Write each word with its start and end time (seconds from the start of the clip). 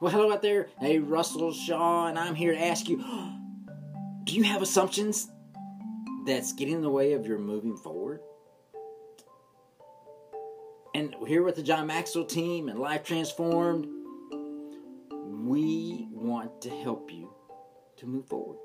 Well, 0.00 0.12
hello 0.12 0.32
out 0.32 0.42
there. 0.42 0.68
Hey, 0.78 1.00
Russell 1.00 1.52
Shaw, 1.52 2.06
and 2.06 2.16
I'm 2.16 2.36
here 2.36 2.52
to 2.52 2.64
ask 2.64 2.88
you 2.88 2.98
do 4.24 4.32
you 4.32 4.44
have 4.44 4.62
assumptions 4.62 5.26
that's 6.24 6.52
getting 6.52 6.74
in 6.74 6.82
the 6.82 6.90
way 6.90 7.14
of 7.14 7.26
your 7.26 7.40
moving 7.40 7.76
forward? 7.76 8.20
And 10.94 11.16
here 11.26 11.42
with 11.42 11.56
the 11.56 11.64
John 11.64 11.88
Maxwell 11.88 12.26
team 12.26 12.68
and 12.68 12.78
Life 12.78 13.02
Transformed, 13.02 13.88
we 15.10 16.06
want 16.12 16.62
to 16.62 16.70
help 16.70 17.12
you 17.12 17.34
to 17.96 18.06
move 18.06 18.28
forward. 18.28 18.58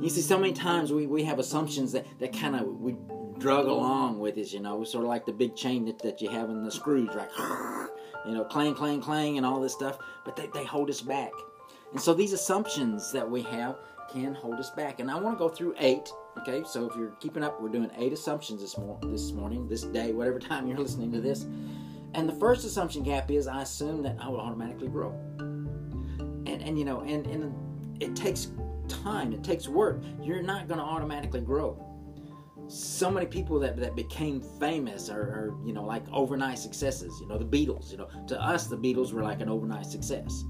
You 0.00 0.08
see, 0.08 0.22
so 0.22 0.38
many 0.38 0.54
times 0.54 0.94
we, 0.94 1.06
we 1.06 1.24
have 1.24 1.38
assumptions 1.38 1.92
that, 1.92 2.06
that 2.20 2.32
kind 2.32 2.56
of 2.56 2.66
we 2.66 2.96
drug 3.38 3.66
along 3.66 4.18
with 4.18 4.38
us, 4.38 4.50
you 4.50 4.60
know, 4.60 4.82
sort 4.82 5.04
of 5.04 5.10
like 5.10 5.26
the 5.26 5.32
big 5.32 5.56
chain 5.56 5.84
that, 5.84 5.98
that 5.98 6.22
you 6.22 6.30
have 6.30 6.48
in 6.48 6.64
the 6.64 6.70
screws, 6.70 7.10
right? 7.14 7.88
You 8.26 8.34
know, 8.34 8.44
clang, 8.44 8.74
clang, 8.74 9.00
clang, 9.00 9.36
and 9.36 9.46
all 9.46 9.60
this 9.60 9.72
stuff, 9.72 9.98
but 10.24 10.36
they, 10.36 10.48
they 10.48 10.64
hold 10.64 10.90
us 10.90 11.00
back. 11.00 11.32
And 11.92 12.00
so 12.00 12.14
these 12.14 12.32
assumptions 12.32 13.10
that 13.12 13.28
we 13.28 13.42
have 13.42 13.76
can 14.12 14.34
hold 14.34 14.56
us 14.56 14.70
back. 14.70 15.00
And 15.00 15.10
I 15.10 15.18
want 15.18 15.36
to 15.36 15.38
go 15.38 15.48
through 15.48 15.74
eight. 15.78 16.12
Okay, 16.38 16.62
so 16.66 16.88
if 16.88 16.96
you're 16.96 17.12
keeping 17.20 17.42
up, 17.42 17.60
we're 17.60 17.68
doing 17.68 17.90
eight 17.96 18.12
assumptions 18.12 18.60
this, 18.60 18.76
mor- 18.78 18.98
this 19.02 19.32
morning, 19.32 19.68
this 19.68 19.82
day, 19.82 20.12
whatever 20.12 20.38
time 20.40 20.66
you're 20.66 20.78
listening 20.78 21.12
to 21.12 21.20
this. 21.20 21.46
And 22.14 22.28
the 22.28 22.34
first 22.34 22.64
assumption 22.64 23.02
gap 23.02 23.30
is 23.30 23.46
I 23.46 23.62
assume 23.62 24.02
that 24.02 24.16
I 24.20 24.28
will 24.28 24.40
automatically 24.40 24.88
grow. 24.88 25.10
And 25.38 26.62
and 26.62 26.78
you 26.78 26.84
know, 26.84 27.00
and 27.02 27.26
and 27.26 27.54
it 28.02 28.16
takes 28.16 28.48
time, 28.88 29.32
it 29.32 29.44
takes 29.44 29.68
work. 29.68 30.02
You're 30.20 30.42
not 30.42 30.66
going 30.66 30.78
to 30.78 30.84
automatically 30.84 31.40
grow. 31.40 31.89
So 32.70 33.10
many 33.10 33.26
people 33.26 33.58
that, 33.58 33.76
that 33.78 33.96
became 33.96 34.40
famous 34.60 35.10
are, 35.10 35.20
are, 35.20 35.54
you 35.66 35.72
know, 35.72 35.84
like 35.84 36.04
overnight 36.12 36.56
successes. 36.56 37.18
You 37.20 37.26
know, 37.26 37.36
the 37.36 37.44
Beatles. 37.44 37.90
You 37.90 37.98
know, 37.98 38.08
to 38.28 38.40
us, 38.40 38.68
the 38.68 38.76
Beatles 38.76 39.12
were 39.12 39.24
like 39.24 39.40
an 39.40 39.48
overnight 39.48 39.86
success. 39.86 40.44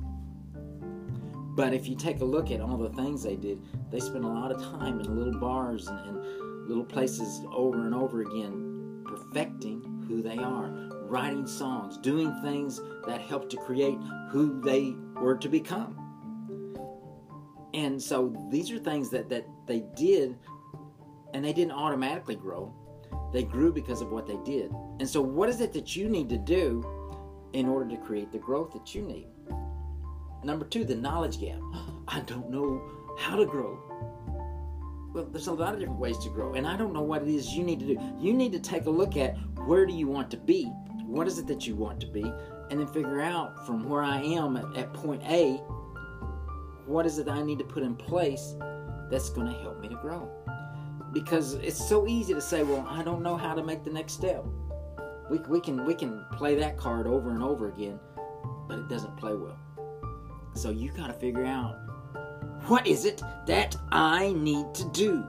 But 1.56 1.72
if 1.72 1.88
you 1.88 1.96
take 1.96 2.20
a 2.20 2.24
look 2.24 2.50
at 2.50 2.60
all 2.60 2.76
the 2.76 2.90
things 2.90 3.22
they 3.22 3.36
did, 3.36 3.62
they 3.90 4.00
spent 4.00 4.24
a 4.24 4.28
lot 4.28 4.52
of 4.52 4.60
time 4.60 5.00
in 5.00 5.16
little 5.16 5.40
bars 5.40 5.88
and, 5.88 5.98
and 6.08 6.68
little 6.68 6.84
places 6.84 7.40
over 7.54 7.86
and 7.86 7.94
over 7.94 8.20
again, 8.20 9.02
perfecting 9.06 10.04
who 10.06 10.20
they 10.22 10.36
are, 10.36 10.68
writing 11.04 11.46
songs, 11.46 11.96
doing 11.96 12.38
things 12.42 12.82
that 13.06 13.22
helped 13.22 13.48
to 13.52 13.56
create 13.56 13.98
who 14.30 14.60
they 14.60 14.94
were 15.14 15.36
to 15.38 15.48
become. 15.48 15.96
And 17.72 18.00
so 18.00 18.36
these 18.50 18.70
are 18.70 18.78
things 18.78 19.08
that, 19.10 19.30
that 19.30 19.46
they 19.66 19.84
did, 19.96 20.36
and 21.34 21.44
they 21.44 21.52
didn't 21.52 21.72
automatically 21.72 22.36
grow. 22.36 22.74
They 23.32 23.42
grew 23.42 23.72
because 23.72 24.00
of 24.00 24.10
what 24.10 24.26
they 24.26 24.38
did. 24.44 24.72
And 24.98 25.08
so, 25.08 25.20
what 25.20 25.48
is 25.48 25.60
it 25.60 25.72
that 25.72 25.96
you 25.96 26.08
need 26.08 26.28
to 26.28 26.38
do 26.38 26.84
in 27.52 27.68
order 27.68 27.88
to 27.90 27.96
create 27.96 28.32
the 28.32 28.38
growth 28.38 28.72
that 28.72 28.94
you 28.94 29.02
need? 29.02 29.28
Number 30.42 30.64
two, 30.64 30.84
the 30.84 30.94
knowledge 30.94 31.40
gap. 31.40 31.60
I 32.08 32.20
don't 32.20 32.50
know 32.50 32.82
how 33.18 33.36
to 33.36 33.46
grow. 33.46 33.78
Well, 35.12 35.26
there's 35.26 35.48
a 35.48 35.52
lot 35.52 35.74
of 35.74 35.80
different 35.80 36.00
ways 36.00 36.18
to 36.18 36.30
grow, 36.30 36.54
and 36.54 36.66
I 36.66 36.76
don't 36.76 36.92
know 36.92 37.02
what 37.02 37.22
it 37.22 37.28
is 37.28 37.52
you 37.52 37.64
need 37.64 37.80
to 37.80 37.86
do. 37.86 38.00
You 38.18 38.32
need 38.32 38.52
to 38.52 38.60
take 38.60 38.86
a 38.86 38.90
look 38.90 39.16
at 39.16 39.36
where 39.66 39.84
do 39.84 39.92
you 39.92 40.06
want 40.06 40.30
to 40.30 40.36
be? 40.36 40.64
What 41.04 41.26
is 41.26 41.38
it 41.38 41.46
that 41.48 41.66
you 41.66 41.74
want 41.74 42.00
to 42.00 42.06
be? 42.06 42.22
And 42.22 42.78
then 42.78 42.86
figure 42.86 43.20
out 43.20 43.66
from 43.66 43.88
where 43.88 44.02
I 44.02 44.22
am 44.22 44.56
at, 44.56 44.76
at 44.76 44.92
point 44.94 45.22
A, 45.24 45.54
what 46.86 47.06
is 47.06 47.18
it 47.18 47.28
I 47.28 47.42
need 47.42 47.58
to 47.58 47.64
put 47.64 47.82
in 47.82 47.96
place 47.96 48.54
that's 49.10 49.30
going 49.30 49.48
to 49.48 49.58
help 49.60 49.80
me 49.80 49.88
to 49.88 49.96
grow? 49.96 50.30
Because 51.12 51.54
it's 51.54 51.88
so 51.88 52.06
easy 52.06 52.34
to 52.34 52.40
say, 52.40 52.62
well, 52.62 52.86
I 52.88 53.02
don't 53.02 53.22
know 53.22 53.36
how 53.36 53.54
to 53.54 53.62
make 53.62 53.84
the 53.84 53.90
next 53.90 54.12
step. 54.12 54.44
We, 55.28 55.38
we 55.48 55.60
can 55.60 55.84
we 55.84 55.94
can 55.94 56.24
play 56.32 56.54
that 56.56 56.76
card 56.76 57.06
over 57.06 57.30
and 57.30 57.42
over 57.42 57.68
again, 57.68 57.98
but 58.68 58.78
it 58.78 58.88
doesn't 58.88 59.16
play 59.16 59.34
well. 59.34 59.58
So 60.54 60.70
you 60.70 60.90
got 60.92 61.06
to 61.06 61.12
figure 61.12 61.44
out 61.44 61.76
what 62.66 62.86
is 62.86 63.04
it 63.04 63.22
that 63.46 63.76
I 63.90 64.32
need 64.32 64.74
to 64.74 64.84
do. 64.90 65.24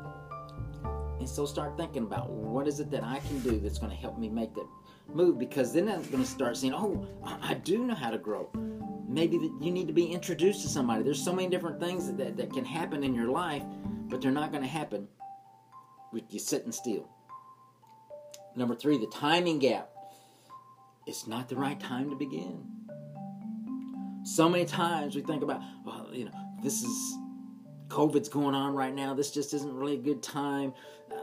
And 1.20 1.30
so 1.30 1.46
start 1.46 1.78
thinking 1.78 2.04
about 2.04 2.30
what 2.32 2.68
is 2.68 2.80
it 2.80 2.90
that 2.92 3.04
I 3.04 3.20
can 3.20 3.40
do 3.42 3.60
that's 3.60 3.78
going 3.78 3.92
to 3.92 3.98
help 3.98 4.18
me 4.18 4.28
make 4.28 4.56
that 4.56 4.68
move 5.14 5.38
because 5.38 5.72
then 5.72 5.88
I'm 5.88 6.02
going 6.10 6.24
to 6.24 6.30
start 6.30 6.58
saying, 6.58 6.74
oh, 6.74 7.08
I 7.24 7.54
do 7.54 7.86
know 7.86 7.94
how 7.94 8.10
to 8.10 8.18
grow 8.18 8.50
maybe 9.12 9.52
you 9.60 9.72
need 9.72 9.88
to 9.88 9.94
be 9.94 10.06
introduced 10.06 10.62
to 10.62 10.70
somebody. 10.70 11.04
There's 11.04 11.24
so 11.24 11.34
many 11.34 11.50
different 11.50 11.80
things 11.80 12.08
that, 12.08 12.18
that, 12.18 12.38
that 12.38 12.54
can 12.54 12.64
happen 12.64 13.04
in 13.04 13.14
your 13.14 13.28
life, 13.28 13.64
but 14.10 14.22
they're 14.22 14.32
not 14.32 14.52
going 14.52 14.64
to 14.64 14.70
happen 14.70 15.08
with 16.12 16.24
you 16.30 16.40
sitting 16.40 16.72
still. 16.72 17.10
Number 18.56 18.76
three, 18.76 18.98
the 18.98 19.08
timing 19.08 19.60
gap. 19.60 19.90
It's 21.08 21.26
not 21.26 21.50
the 21.50 21.56
right 21.56 21.80
time 21.80 22.10
to 22.10 22.16
begin. 22.16 22.68
So 24.24 24.48
many 24.48 24.66
times 24.66 25.16
we 25.16 25.22
think 25.22 25.42
about, 25.42 25.62
well, 25.84 26.10
you 26.12 26.26
know, 26.26 26.32
this 26.62 26.84
is 26.84 27.18
COVID's 27.88 28.30
going 28.30 28.54
on 28.54 28.76
right 28.76 28.94
now. 28.94 29.14
This 29.14 29.32
just 29.32 29.54
isn't 29.54 29.74
really 29.74 29.96
a 29.96 30.02
good 30.02 30.22
time. 30.22 30.74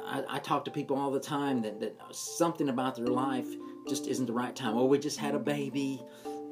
I, 0.04 0.24
I 0.28 0.38
talk 0.40 0.64
to 0.64 0.70
people 0.70 0.96
all 0.96 1.10
the 1.10 1.20
time 1.20 1.62
that, 1.62 1.80
that 1.80 1.96
something 2.12 2.68
about 2.68 2.96
their 2.96 3.06
life 3.06 3.46
just 3.88 4.06
isn't 4.06 4.26
the 4.26 4.32
right 4.32 4.54
time. 4.54 4.76
Oh, 4.76 4.84
we 4.84 4.98
just 4.98 5.18
had 5.18 5.34
a 5.34 5.38
baby 5.38 6.02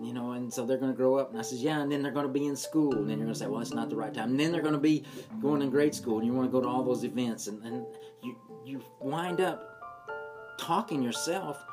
you 0.01 0.13
know, 0.13 0.33
and 0.33 0.53
so 0.53 0.67
they're 0.67 0.79
going 0.79 0.93
to 0.93 0.97
grow 0.97 1.17
up. 1.17 1.31
And 1.31 1.39
I 1.39 1.43
says, 1.43 1.63
yeah, 1.63 1.81
and 1.81 1.91
then 1.91 2.03
they're 2.03 2.13
going 2.13 2.27
to 2.27 2.33
be 2.33 2.47
in 2.47 2.57
school, 2.57 2.93
and 2.95 3.09
then 3.09 3.19
you're 3.19 3.27
going 3.27 3.35
to 3.35 3.39
say, 3.39 3.47
well, 3.47 3.61
it's 3.61 3.73
not 3.73 3.89
the 3.89 3.97
right 3.97 4.13
time. 4.13 4.31
And 4.31 4.41
then 4.41 4.53
they're 4.53 4.63
going 4.63 4.75
to 4.75 4.81
be 4.81 5.05
going 5.41 5.63
in 5.63 5.71
grade 5.71 5.95
school, 5.95 6.19
and 6.19 6.27
you 6.27 6.33
want 6.33 6.49
to 6.49 6.53
go 6.53 6.61
to 6.61 6.69
all 6.69 6.83
those 6.83 7.05
events, 7.05 7.47
and, 7.47 7.63
and 7.65 7.87
you 8.23 8.37
you 8.65 8.83
wind 9.01 9.41
up 9.41 10.57
talking 10.59 11.03
yourself 11.03 11.65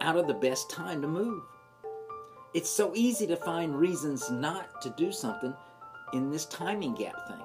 out 0.00 0.16
of 0.16 0.26
the 0.26 0.34
best 0.34 0.70
time 0.70 1.00
to 1.02 1.08
move. 1.08 1.42
It's 2.54 2.68
so 2.68 2.92
easy 2.94 3.26
to 3.28 3.36
find 3.36 3.74
reasons 3.74 4.30
not 4.30 4.82
to 4.82 4.90
do 4.90 5.12
something 5.12 5.54
in 6.12 6.30
this 6.30 6.44
timing 6.46 6.94
gap 6.94 7.14
thing. 7.28 7.40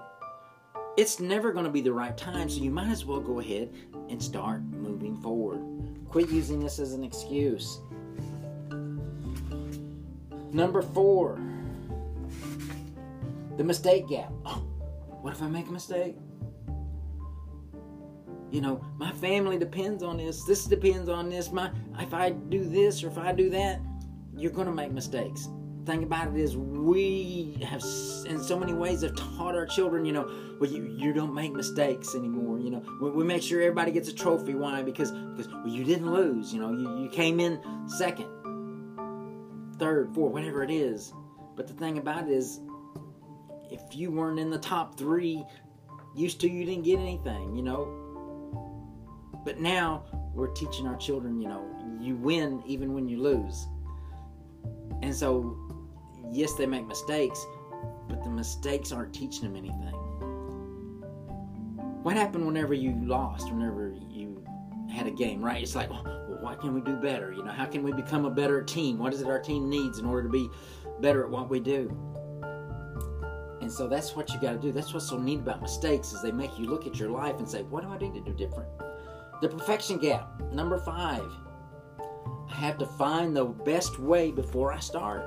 It's 0.98 1.20
never 1.20 1.54
going 1.54 1.66
to 1.66 1.72
be 1.72 1.82
the 1.82 1.94
right 1.94 2.18
time, 2.18 2.50
so 2.50 2.60
you 2.60 2.72
might 2.72 2.90
as 2.90 3.06
well 3.06 3.20
go 3.20 3.40
ahead 3.40 3.72
and 4.10 4.22
start 4.22 4.64
moving 4.64 5.16
forward. 5.18 5.62
Quit 6.10 6.30
using 6.30 6.60
this 6.60 6.80
as 6.80 6.94
an 6.94 7.04
excuse. 7.04 7.80
Number 10.52 10.82
four, 10.82 11.40
the 13.58 13.64
mistake 13.64 14.08
gap. 14.08 14.32
Oh, 14.46 14.64
what 15.22 15.34
if 15.34 15.42
I 15.42 15.48
make 15.48 15.68
a 15.68 15.72
mistake? 15.72 16.16
You 18.50 18.62
know, 18.62 18.82
my 18.98 19.12
family 19.14 19.58
depends 19.58 20.04
on 20.04 20.18
this. 20.18 20.44
This 20.46 20.66
depends 20.66 21.10
on 21.10 21.30
this. 21.30 21.52
My 21.52 21.72
if 22.00 22.14
I 22.14 22.30
do 22.30 22.64
this 22.64 23.04
or 23.04 23.08
if 23.08 23.18
I 23.18 23.34
do 23.34 23.50
that, 23.50 23.82
you're 24.38 24.52
going 24.52 24.68
to 24.68 24.74
make 24.74 24.92
mistakes. 24.92 25.50
Thing 25.86 26.04
about 26.04 26.28
it 26.28 26.38
is, 26.38 26.56
we 26.56 27.58
have, 27.62 27.82
in 28.26 28.44
so 28.44 28.60
many 28.60 28.74
ways, 28.74 29.04
have 29.04 29.16
taught 29.16 29.56
our 29.56 29.66
children. 29.66 30.06
You 30.06 30.14
know, 30.14 30.32
well, 30.60 30.70
you, 30.70 30.84
you 30.98 31.14
don't 31.14 31.34
make 31.34 31.54
mistakes 31.54 32.14
anymore. 32.14 32.60
You 32.60 32.72
know, 32.72 32.84
we, 33.02 33.10
we 33.10 33.24
make 33.24 33.42
sure 33.42 33.62
everybody 33.62 33.92
gets 33.92 34.10
a 34.10 34.14
trophy. 34.14 34.54
Why? 34.54 34.82
Because 34.82 35.12
because 35.12 35.48
well, 35.48 35.68
you 35.68 35.84
didn't 35.84 36.12
lose. 36.12 36.54
You 36.54 36.62
know, 36.62 36.72
you, 36.72 37.04
you 37.04 37.10
came 37.10 37.40
in 37.40 37.62
second 37.88 38.28
third, 39.80 40.14
fourth, 40.14 40.34
whatever 40.34 40.64
it 40.64 40.72
is. 40.72 41.14
But 41.56 41.68
the 41.68 41.74
thing 41.74 41.98
about 41.98 42.24
it 42.24 42.30
is, 42.30 42.62
if 43.72 43.82
you 43.96 44.12
weren't 44.12 44.40
in 44.40 44.50
the 44.50 44.60
top 44.60 44.98
three, 44.98 45.44
used 46.16 46.40
to 46.42 46.50
you 46.50 46.66
didn't 46.66 46.84
get 46.84 47.00
anything, 47.00 47.56
you 47.56 47.64
know. 47.64 47.88
But 49.44 49.60
now 49.60 50.04
we're 50.34 50.48
teaching 50.54 50.88
our 50.88 50.98
children, 50.98 51.40
you 51.42 51.48
know, 51.48 51.64
you 52.00 52.16
win 52.16 52.62
even 52.66 52.94
when 52.94 53.08
you 53.08 53.22
lose. 53.22 53.68
And 55.02 55.16
so, 55.16 55.58
yes, 56.32 56.54
they 56.54 56.66
make 56.66 56.88
mistakes, 56.88 57.46
but 58.08 58.24
the 58.24 58.30
mistakes 58.30 58.92
aren't 58.92 59.14
teaching 59.14 59.44
them 59.44 59.56
anything. 59.56 59.94
What 62.04 62.16
happened 62.16 62.46
whenever 62.46 62.74
you 62.74 62.96
lost, 63.04 63.52
whenever 63.52 63.94
you 64.10 64.44
had 64.92 65.08
a 65.08 65.12
game, 65.12 65.44
right? 65.44 65.62
It's 65.62 65.76
like, 65.76 65.90
what 66.48 66.62
can 66.62 66.74
we 66.74 66.80
do 66.80 66.96
better? 66.96 67.34
You 67.34 67.44
know, 67.44 67.52
how 67.52 67.66
can 67.66 67.84
we 67.84 67.92
become 67.92 68.24
a 68.24 68.30
better 68.30 68.62
team? 68.62 69.00
What 69.00 69.14
is 69.14 69.20
it 69.20 69.28
our 69.28 69.38
team 69.38 69.70
needs 69.70 70.00
in 70.00 70.06
order 70.06 70.24
to 70.24 70.30
be 70.30 70.50
better 71.02 71.26
at 71.26 71.30
what 71.30 71.50
we 71.50 71.60
do? 71.60 71.92
And 73.60 73.70
so 73.70 73.86
that's 73.86 74.16
what 74.16 74.30
you 74.30 74.40
got 74.40 74.54
to 74.54 74.58
do. 74.58 74.72
That's 74.72 74.94
what's 74.94 75.10
so 75.10 75.18
neat 75.18 75.40
about 75.40 75.62
mistakes 75.62 76.14
is 76.14 76.22
they 76.22 76.32
make 76.32 76.58
you 76.58 76.66
look 76.68 76.88
at 76.88 76.98
your 76.98 77.10
life 77.10 77.38
and 77.40 77.50
say, 77.50 77.64
what 77.64 77.84
do 77.84 77.90
I 77.90 77.98
need 77.98 78.14
to 78.14 78.22
do 78.22 78.32
different? 78.34 78.70
The 79.42 79.50
perfection 79.50 79.98
gap. 79.98 80.42
Number 80.54 80.80
five. 80.80 81.30
I 82.50 82.56
have 82.56 82.78
to 82.78 82.86
find 82.86 83.36
the 83.36 83.44
best 83.44 84.00
way 84.00 84.32
before 84.32 84.72
I 84.72 84.80
start. 84.80 85.26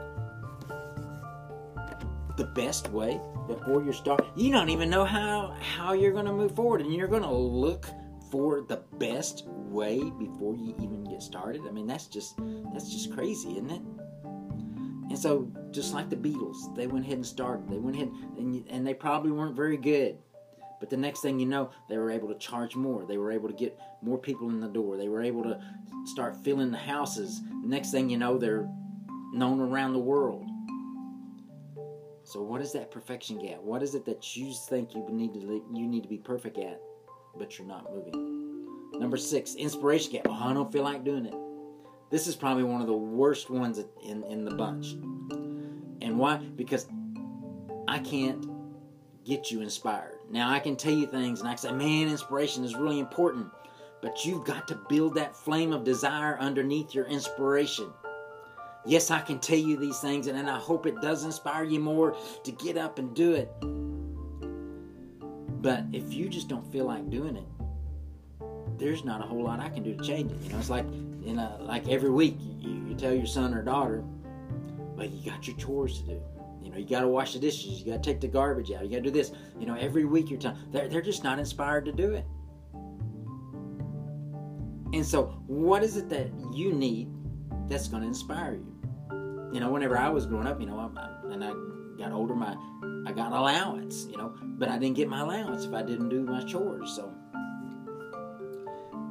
The 2.38 2.46
best 2.54 2.88
way 2.88 3.20
before 3.46 3.84
you 3.84 3.92
start. 3.92 4.26
You 4.36 4.52
don't 4.52 4.70
even 4.70 4.88
know 4.88 5.04
how 5.04 5.54
how 5.60 5.92
you're 5.92 6.12
going 6.12 6.24
to 6.24 6.32
move 6.32 6.56
forward, 6.56 6.80
and 6.80 6.94
you're 6.94 7.08
going 7.08 7.22
to 7.24 7.30
look 7.30 7.84
for 8.30 8.62
the 8.62 8.82
best 8.98 9.46
way 9.70 9.98
before 10.18 10.54
you 10.54 10.74
even 10.80 11.04
get 11.04 11.22
started. 11.22 11.62
I 11.66 11.70
mean, 11.70 11.86
that's 11.86 12.06
just 12.06 12.38
that's 12.72 12.92
just 12.92 13.12
crazy, 13.12 13.52
isn't 13.52 13.70
it? 13.70 13.82
And 15.10 15.18
so, 15.18 15.50
just 15.72 15.92
like 15.92 16.08
the 16.08 16.16
Beatles, 16.16 16.74
they 16.76 16.86
went 16.86 17.04
ahead 17.04 17.16
and 17.16 17.26
started. 17.26 17.68
They 17.68 17.78
went 17.78 17.96
ahead 17.96 18.12
and 18.36 18.64
and 18.68 18.86
they 18.86 18.94
probably 18.94 19.32
weren't 19.32 19.56
very 19.56 19.76
good. 19.76 20.18
But 20.78 20.88
the 20.88 20.96
next 20.96 21.20
thing 21.20 21.38
you 21.38 21.46
know, 21.46 21.70
they 21.88 21.98
were 21.98 22.10
able 22.10 22.28
to 22.28 22.34
charge 22.36 22.74
more. 22.74 23.04
They 23.04 23.18
were 23.18 23.32
able 23.32 23.48
to 23.48 23.54
get 23.54 23.78
more 24.00 24.18
people 24.18 24.48
in 24.48 24.60
the 24.60 24.68
door. 24.68 24.96
They 24.96 25.08
were 25.08 25.22
able 25.22 25.42
to 25.42 25.60
start 26.06 26.36
filling 26.42 26.70
the 26.70 26.78
houses. 26.78 27.42
Next 27.62 27.90
thing 27.90 28.08
you 28.08 28.16
know, 28.16 28.38
they're 28.38 28.66
known 29.32 29.60
around 29.60 29.92
the 29.92 29.98
world. 29.98 30.46
So 32.24 32.40
what 32.40 32.60
is 32.62 32.72
that 32.72 32.90
perfection 32.90 33.38
gap? 33.38 33.60
What 33.60 33.82
is 33.82 33.94
it 33.94 34.04
that 34.06 34.36
you 34.36 34.54
think 34.68 34.94
you 34.94 35.04
need 35.10 35.34
to 35.34 35.64
you 35.74 35.86
need 35.86 36.02
to 36.04 36.08
be 36.08 36.18
perfect 36.18 36.58
at, 36.58 36.80
but 37.36 37.58
you're 37.58 37.68
not 37.68 37.92
moving? 37.92 38.39
Number 39.00 39.16
six, 39.16 39.54
inspiration 39.54 40.12
gap. 40.12 40.26
Oh, 40.28 40.50
I 40.50 40.52
don't 40.52 40.70
feel 40.70 40.84
like 40.84 41.04
doing 41.04 41.24
it. 41.24 41.34
This 42.10 42.26
is 42.26 42.36
probably 42.36 42.64
one 42.64 42.82
of 42.82 42.86
the 42.86 42.92
worst 42.92 43.48
ones 43.48 43.80
in, 44.04 44.22
in 44.24 44.44
the 44.44 44.54
bunch. 44.54 44.92
And 46.02 46.18
why? 46.18 46.36
Because 46.36 46.86
I 47.88 47.98
can't 48.00 48.46
get 49.24 49.50
you 49.50 49.62
inspired. 49.62 50.18
Now 50.28 50.50
I 50.50 50.58
can 50.58 50.76
tell 50.76 50.92
you 50.92 51.06
things 51.06 51.40
and 51.40 51.48
I 51.48 51.52
can 51.52 51.58
say, 51.58 51.72
man, 51.72 52.08
inspiration 52.08 52.62
is 52.62 52.76
really 52.76 52.98
important. 52.98 53.46
But 54.02 54.26
you've 54.26 54.44
got 54.44 54.68
to 54.68 54.78
build 54.90 55.14
that 55.14 55.34
flame 55.34 55.72
of 55.72 55.82
desire 55.82 56.38
underneath 56.38 56.94
your 56.94 57.06
inspiration. 57.06 57.90
Yes, 58.84 59.10
I 59.10 59.20
can 59.20 59.38
tell 59.38 59.58
you 59.58 59.78
these 59.78 59.98
things, 60.00 60.26
and, 60.26 60.38
and 60.38 60.48
I 60.48 60.58
hope 60.58 60.86
it 60.86 61.00
does 61.00 61.24
inspire 61.24 61.64
you 61.64 61.80
more 61.80 62.16
to 62.44 62.52
get 62.52 62.76
up 62.76 62.98
and 62.98 63.14
do 63.14 63.32
it. 63.32 63.50
But 65.62 65.84
if 65.92 66.12
you 66.12 66.28
just 66.28 66.48
don't 66.48 66.70
feel 66.70 66.86
like 66.86 67.08
doing 67.10 67.36
it, 67.36 67.44
there's 68.80 69.04
not 69.04 69.20
a 69.20 69.24
whole 69.24 69.44
lot 69.44 69.60
I 69.60 69.68
can 69.68 69.82
do 69.82 69.94
to 69.94 70.02
change 70.02 70.32
it. 70.32 70.38
You 70.42 70.52
know, 70.52 70.58
it's 70.58 70.70
like 70.70 70.86
you 71.22 71.34
know, 71.34 71.56
like 71.60 71.86
every 71.88 72.10
week 72.10 72.36
you, 72.58 72.70
you 72.88 72.94
tell 72.94 73.14
your 73.14 73.26
son 73.26 73.54
or 73.54 73.62
daughter, 73.62 74.02
well, 74.96 75.06
you 75.06 75.30
got 75.30 75.46
your 75.46 75.56
chores 75.56 76.00
to 76.00 76.06
do. 76.06 76.22
You 76.62 76.70
know, 76.70 76.78
you 76.78 76.86
got 76.86 77.00
to 77.00 77.08
wash 77.08 77.34
the 77.34 77.38
dishes, 77.38 77.80
you 77.80 77.92
got 77.92 78.02
to 78.02 78.10
take 78.10 78.20
the 78.20 78.28
garbage 78.28 78.72
out, 78.72 78.84
you 78.84 78.90
got 78.90 78.96
to 78.96 79.02
do 79.02 79.10
this. 79.10 79.32
You 79.58 79.66
know, 79.66 79.74
every 79.74 80.04
week 80.04 80.30
you're 80.30 80.38
telling 80.38 80.58
they're, 80.70 80.88
they're 80.88 81.02
just 81.02 81.22
not 81.22 81.38
inspired 81.38 81.84
to 81.86 81.92
do 81.92 82.12
it. 82.12 82.24
And 84.92 85.06
so, 85.06 85.40
what 85.46 85.82
is 85.82 85.96
it 85.96 86.08
that 86.08 86.28
you 86.52 86.72
need 86.72 87.08
that's 87.68 87.86
going 87.86 88.02
to 88.02 88.08
inspire 88.08 88.54
you? 88.54 89.50
You 89.52 89.60
know, 89.60 89.70
whenever 89.70 89.96
I 89.96 90.08
was 90.08 90.26
growing 90.26 90.46
up, 90.46 90.60
you 90.60 90.66
know, 90.66 90.78
I, 90.96 91.32
and 91.32 91.44
I 91.44 91.52
got 91.98 92.12
older, 92.12 92.34
my 92.34 92.56
I 93.06 93.12
got 93.12 93.32
allowance, 93.32 94.06
you 94.10 94.16
know, 94.16 94.34
but 94.42 94.68
I 94.68 94.78
didn't 94.78 94.96
get 94.96 95.08
my 95.08 95.20
allowance 95.20 95.64
if 95.64 95.72
I 95.72 95.82
didn't 95.82 96.08
do 96.08 96.22
my 96.22 96.44
chores. 96.44 96.92
So, 96.94 97.12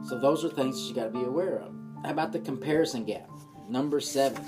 so 0.08 0.20
those 0.20 0.44
are 0.44 0.50
things 0.50 0.76
that 0.80 0.88
you 0.88 0.96
got 0.96 1.06
to 1.06 1.20
be 1.20 1.24
aware 1.24 1.60
of. 1.60 1.74
How 2.04 2.12
about 2.12 2.32
the 2.32 2.40
comparison 2.40 3.06
gap? 3.06 3.30
Number 3.70 4.00
seven. 4.00 4.44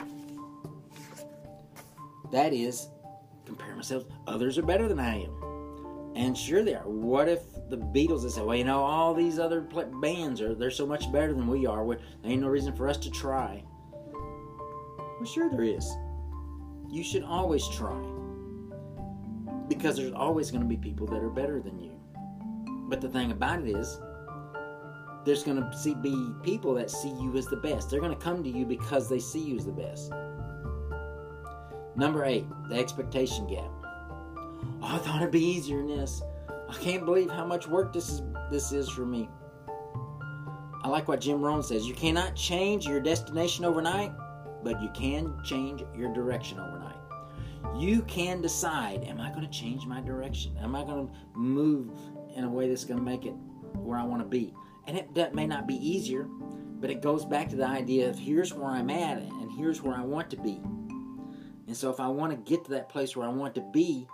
That 2.31 2.53
is 2.53 2.87
compare 3.45 3.75
myself. 3.75 4.05
Others 4.27 4.57
are 4.57 4.63
better 4.63 4.87
than 4.87 4.99
I 4.99 5.23
am. 5.23 6.13
And 6.15 6.37
sure 6.37 6.63
they 6.63 6.73
are. 6.73 6.87
What 6.87 7.27
if 7.27 7.41
the 7.69 7.77
Beatles 7.77 8.29
say, 8.29 8.41
well, 8.41 8.55
you 8.55 8.63
know, 8.63 8.81
all 8.81 9.13
these 9.13 9.39
other 9.39 9.61
bands 9.61 10.41
are 10.41 10.55
they're 10.55 10.71
so 10.71 10.85
much 10.85 11.11
better 11.11 11.33
than 11.33 11.47
we 11.47 11.65
are. 11.65 11.85
There 11.85 11.99
ain't 12.23 12.41
no 12.41 12.47
reason 12.47 12.73
for 12.73 12.87
us 12.87 12.97
to 12.97 13.11
try. 13.11 13.63
Well, 14.11 15.25
sure 15.25 15.49
there 15.49 15.63
is. 15.63 15.89
You 16.89 17.03
should 17.03 17.23
always 17.23 17.67
try. 17.69 18.01
Because 19.67 19.95
there's 19.95 20.13
always 20.13 20.51
going 20.51 20.63
to 20.63 20.67
be 20.67 20.77
people 20.77 21.07
that 21.07 21.23
are 21.23 21.29
better 21.29 21.61
than 21.61 21.79
you. 21.79 21.91
But 22.89 22.99
the 22.99 23.09
thing 23.09 23.31
about 23.31 23.61
it 23.61 23.67
is, 23.69 23.99
there's 25.25 25.43
going 25.43 25.57
to 25.57 25.95
be 26.01 26.33
people 26.43 26.73
that 26.75 26.89
see 26.89 27.09
you 27.09 27.35
as 27.37 27.45
the 27.45 27.57
best. 27.57 27.89
They're 27.89 27.99
going 27.99 28.15
to 28.15 28.23
come 28.23 28.43
to 28.43 28.49
you 28.49 28.65
because 28.65 29.09
they 29.09 29.19
see 29.19 29.41
you 29.41 29.57
as 29.57 29.65
the 29.65 29.71
best. 29.71 30.11
Number 31.95 32.25
eight, 32.25 32.45
the 32.69 32.75
expectation 32.75 33.47
gap. 33.47 33.69
Oh, 34.81 34.95
I 34.95 34.97
thought 34.97 35.21
it'd 35.21 35.31
be 35.31 35.43
easier 35.43 35.77
than 35.77 35.87
this. 35.87 36.21
I 36.69 36.73
can't 36.75 37.05
believe 37.05 37.29
how 37.29 37.45
much 37.45 37.67
work 37.67 37.93
this 37.93 38.09
is 38.09 38.21
this 38.49 38.71
is 38.71 38.89
for 38.89 39.05
me. 39.05 39.29
I 40.83 40.87
like 40.87 41.07
what 41.07 41.21
Jim 41.21 41.41
Rohn 41.41 41.61
says. 41.61 41.87
You 41.87 41.93
cannot 41.93 42.35
change 42.35 42.87
your 42.87 42.99
destination 42.99 43.65
overnight, 43.65 44.11
but 44.63 44.81
you 44.81 44.89
can 44.95 45.37
change 45.43 45.83
your 45.95 46.11
direction 46.13 46.59
overnight. 46.59 46.95
You 47.77 48.01
can 48.03 48.41
decide, 48.41 49.03
am 49.03 49.21
I 49.21 49.29
going 49.29 49.43
to 49.43 49.49
change 49.49 49.85
my 49.85 50.01
direction? 50.01 50.57
Am 50.59 50.75
I 50.75 50.83
going 50.83 51.07
to 51.07 51.13
move 51.37 51.91
in 52.35 52.43
a 52.43 52.49
way 52.49 52.67
that's 52.67 52.83
going 52.83 52.97
to 52.97 53.05
make 53.05 53.25
it 53.25 53.35
where 53.75 53.97
I 53.97 54.03
want 54.03 54.21
to 54.21 54.27
be? 54.27 54.53
And 54.87 54.97
it, 54.97 55.13
that 55.15 55.35
may 55.35 55.45
not 55.45 55.67
be 55.67 55.75
easier, 55.75 56.23
but 56.79 56.89
it 56.89 57.01
goes 57.01 57.25
back 57.25 57.49
to 57.49 57.55
the 57.55 57.67
idea 57.67 58.09
of 58.09 58.17
here's 58.17 58.53
where 58.53 58.69
I'm 58.69 58.89
at 58.89 59.17
and 59.17 59.51
here's 59.51 59.81
where 59.81 59.95
I 59.95 60.01
want 60.01 60.29
to 60.31 60.37
be. 60.37 60.61
And 61.67 61.77
so 61.77 61.89
if 61.89 61.99
I 61.99 62.07
want 62.07 62.31
to 62.31 62.51
get 62.51 62.65
to 62.65 62.71
that 62.71 62.89
place 62.89 63.15
where 63.15 63.27
I 63.27 63.31
want 63.31 63.55
to 63.55 63.61
be, 63.73 64.07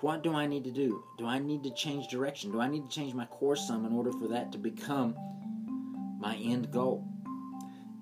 what 0.00 0.22
do 0.22 0.34
I 0.34 0.46
need 0.46 0.64
to 0.64 0.72
do? 0.72 1.04
Do 1.16 1.26
I 1.26 1.38
need 1.38 1.62
to 1.62 1.70
change 1.70 2.08
direction? 2.08 2.50
Do 2.50 2.60
I 2.60 2.68
need 2.68 2.84
to 2.84 2.90
change 2.90 3.14
my 3.14 3.24
course 3.26 3.66
some 3.66 3.86
in 3.86 3.92
order 3.92 4.12
for 4.12 4.28
that 4.28 4.50
to 4.52 4.58
become 4.58 5.16
my 6.18 6.36
end 6.36 6.72
goal? 6.72 7.06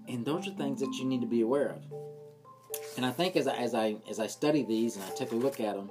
And 0.08 0.24
those 0.24 0.48
are 0.48 0.52
things 0.52 0.80
that 0.80 0.92
you 0.94 1.04
need 1.04 1.20
to 1.20 1.26
be 1.26 1.42
aware 1.42 1.68
of. 1.68 1.84
And 2.96 3.04
I 3.04 3.10
think 3.10 3.36
as 3.36 3.46
I 3.46 3.54
as 3.56 3.74
I 3.74 3.96
as 4.08 4.18
I 4.18 4.26
study 4.26 4.62
these 4.62 4.96
and 4.96 5.04
I 5.04 5.10
take 5.10 5.32
a 5.32 5.36
look 5.36 5.60
at 5.60 5.76
them, 5.76 5.90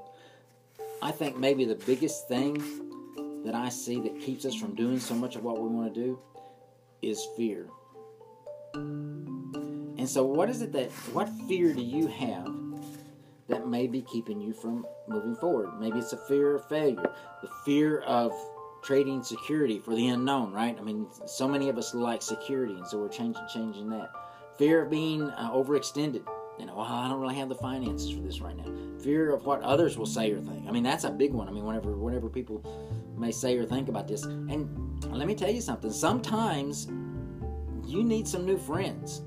I 1.02 1.12
think 1.12 1.38
maybe 1.38 1.64
the 1.64 1.76
biggest 1.76 2.28
thing 2.28 2.89
that 3.46 3.56
I 3.56 3.70
see 3.70 4.00
that 4.02 4.20
keeps 4.20 4.46
us 4.46 4.56
from 4.56 4.76
doing 4.76 5.00
so 5.00 5.16
much 5.16 5.36
of 5.36 5.44
what 5.44 5.62
we 5.62 5.68
want 5.68 5.94
to 5.94 6.00
do 6.00 6.20
is 7.02 7.26
fear. 7.38 7.68
And 8.74 10.08
so 10.08 10.24
what 10.24 10.50
is 10.50 10.62
it 10.62 10.72
that 10.74 10.92
what 11.14 11.30
fear 11.48 11.74
do 11.74 11.82
you 11.82 12.08
have 12.08 12.54
that 13.50 13.68
may 13.68 13.88
be 13.88 14.02
keeping 14.04 14.40
you 14.40 14.54
from 14.54 14.86
moving 15.08 15.36
forward. 15.36 15.70
Maybe 15.80 16.00
it's 16.00 16.14
a 16.14 16.18
fear 16.18 16.56
of 16.56 16.68
failure, 16.70 17.12
the 17.42 17.50
fear 17.66 18.00
of 18.02 18.32
trading 18.84 19.24
security 19.24 19.80
for 19.80 19.96
the 19.96 20.08
unknown, 20.08 20.54
right? 20.54 20.78
I 20.80 20.84
mean, 20.84 21.08
so 21.26 21.48
many 21.48 21.68
of 21.68 21.78
us 21.78 21.94
like 21.94 22.22
security, 22.22 22.76
and 22.76 22.88
so 22.88 23.00
we're 23.00 23.10
changing 23.10 23.46
changing 23.54 23.90
that. 23.90 24.12
Fear 24.58 24.84
of 24.84 24.90
being 24.90 25.24
uh, 25.24 25.52
overextended. 25.52 26.24
You 26.60 26.66
know, 26.66 26.76
well, 26.76 26.86
I 26.86 27.08
don't 27.08 27.20
really 27.20 27.36
have 27.36 27.50
the 27.50 27.56
finances 27.56 28.12
for 28.12 28.20
this 28.20 28.42
right 28.42 28.56
now. 28.56 28.66
Fear 29.02 29.34
of 29.34 29.46
what 29.46 29.62
others 29.62 29.98
will 29.98 30.06
say 30.06 30.32
or 30.32 30.42
think. 30.42 30.68
I 30.68 30.72
mean, 30.72 30.84
that's 30.84 31.06
a 31.06 31.10
big 31.10 31.34
one. 31.34 31.48
I 31.48 31.52
mean, 31.52 31.66
whenever 31.66 31.94
whenever 31.94 32.30
people 32.30 32.62
may 33.20 33.32
say 33.32 33.58
or 33.58 33.66
think 33.66 33.90
about 33.90 34.08
this, 34.08 34.24
and 34.24 35.04
let 35.06 35.28
me 35.28 35.36
tell 35.36 35.52
you 35.52 35.62
something. 35.62 35.92
Sometimes 35.92 36.88
you 37.86 38.04
need 38.04 38.28
some 38.28 38.46
new 38.46 38.58
friends 38.58 39.22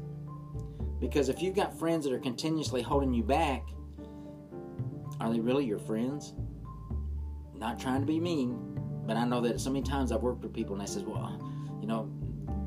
because 1.00 1.28
if 1.28 1.42
you've 1.42 1.56
got 1.56 1.76
friends 1.78 2.04
that 2.04 2.12
are 2.12 2.20
continuously 2.20 2.80
holding 2.80 3.12
you 3.12 3.24
back 3.24 3.64
are 5.22 5.32
they 5.32 5.38
really 5.38 5.64
your 5.64 5.78
friends? 5.78 6.34
Not 7.54 7.78
trying 7.78 8.00
to 8.00 8.06
be 8.06 8.18
mean, 8.18 8.58
but 9.06 9.16
I 9.16 9.24
know 9.24 9.40
that 9.42 9.60
so 9.60 9.70
many 9.70 9.84
times 9.84 10.10
I've 10.10 10.20
worked 10.20 10.42
with 10.42 10.52
people 10.52 10.74
and 10.74 10.82
I 10.82 10.86
says, 10.86 11.04
well, 11.04 11.38
you 11.80 11.86
know, 11.86 12.10